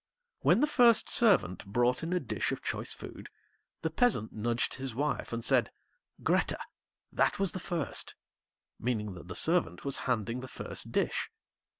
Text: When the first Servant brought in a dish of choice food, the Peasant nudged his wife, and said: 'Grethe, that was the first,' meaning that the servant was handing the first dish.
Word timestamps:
When 0.39 0.61
the 0.61 0.65
first 0.65 1.11
Servant 1.11 1.63
brought 1.63 2.01
in 2.01 2.11
a 2.11 2.19
dish 2.19 2.51
of 2.51 2.63
choice 2.63 2.91
food, 2.91 3.29
the 3.83 3.91
Peasant 3.91 4.33
nudged 4.33 4.73
his 4.73 4.95
wife, 4.95 5.31
and 5.31 5.45
said: 5.45 5.69
'Grethe, 6.23 6.55
that 7.11 7.37
was 7.37 7.51
the 7.51 7.59
first,' 7.59 8.15
meaning 8.79 9.13
that 9.13 9.27
the 9.27 9.35
servant 9.35 9.85
was 9.85 9.97
handing 10.09 10.39
the 10.39 10.47
first 10.47 10.91
dish. 10.91 11.29